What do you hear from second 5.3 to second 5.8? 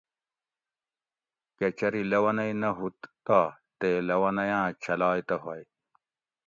ھوئ